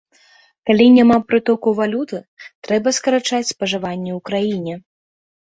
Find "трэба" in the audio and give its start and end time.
2.69-2.95